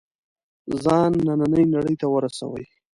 ځان 0.83 1.11
نننۍ 1.25 1.63
نړۍ 1.75 1.95
ته 2.01 2.07
ورسوي. 2.13 2.65